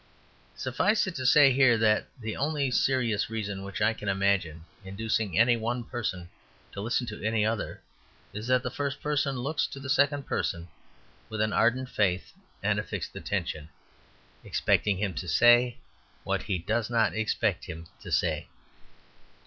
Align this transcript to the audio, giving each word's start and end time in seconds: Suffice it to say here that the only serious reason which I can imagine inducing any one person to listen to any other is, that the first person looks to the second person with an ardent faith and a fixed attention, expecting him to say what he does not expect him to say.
Suffice 0.55 1.05
it 1.05 1.13
to 1.13 1.27
say 1.27 1.51
here 1.53 1.77
that 1.77 2.07
the 2.19 2.35
only 2.35 2.71
serious 2.71 3.29
reason 3.29 3.63
which 3.63 3.83
I 3.83 3.93
can 3.93 4.09
imagine 4.09 4.65
inducing 4.83 5.37
any 5.37 5.55
one 5.55 5.83
person 5.83 6.27
to 6.71 6.81
listen 6.81 7.05
to 7.05 7.23
any 7.23 7.45
other 7.45 7.81
is, 8.33 8.47
that 8.47 8.63
the 8.63 8.71
first 8.71 8.99
person 8.99 9.37
looks 9.37 9.67
to 9.67 9.79
the 9.79 9.91
second 9.91 10.25
person 10.25 10.69
with 11.29 11.39
an 11.39 11.53
ardent 11.53 11.87
faith 11.89 12.33
and 12.63 12.79
a 12.79 12.83
fixed 12.83 13.15
attention, 13.15 13.69
expecting 14.43 14.97
him 14.97 15.13
to 15.13 15.27
say 15.27 15.77
what 16.23 16.41
he 16.41 16.57
does 16.57 16.89
not 16.89 17.15
expect 17.15 17.65
him 17.65 17.85
to 18.01 18.11
say. 18.11 18.47